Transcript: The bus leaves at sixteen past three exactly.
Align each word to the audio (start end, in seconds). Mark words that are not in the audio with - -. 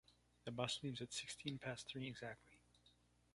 The 0.45 0.51
bus 0.51 0.79
leaves 0.81 0.99
at 1.03 1.13
sixteen 1.13 1.59
past 1.59 1.87
three 1.87 2.07
exactly. 2.07 2.57